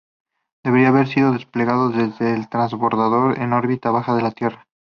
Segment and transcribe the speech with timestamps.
[0.63, 4.67] Debería haber sido desplegado desde el transbordador en órbita baja de la Tierra.